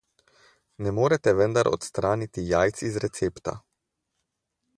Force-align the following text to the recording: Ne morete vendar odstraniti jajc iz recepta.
Ne 0.85 0.93
morete 0.99 1.33
vendar 1.41 1.69
odstraniti 1.73 2.47
jajc 2.53 2.85
iz 2.89 3.01
recepta. 3.05 3.59